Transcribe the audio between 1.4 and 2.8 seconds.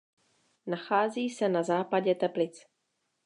na západě Teplic.